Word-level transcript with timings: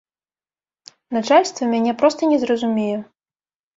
Начальства 1.17 1.63
мяне 1.73 1.91
проста 1.99 2.21
не 2.31 2.37
зразумее. 2.43 2.97